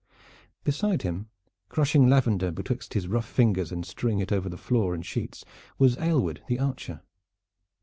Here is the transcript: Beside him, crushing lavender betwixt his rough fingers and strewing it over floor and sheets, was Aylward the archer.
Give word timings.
Beside 0.63 1.03
him, 1.03 1.29
crushing 1.69 2.07
lavender 2.09 2.49
betwixt 2.49 2.95
his 2.95 3.07
rough 3.07 3.27
fingers 3.29 3.71
and 3.71 3.85
strewing 3.85 4.17
it 4.17 4.31
over 4.31 4.49
floor 4.57 4.95
and 4.95 5.05
sheets, 5.05 5.45
was 5.77 5.95
Aylward 5.99 6.41
the 6.47 6.57
archer. 6.57 7.03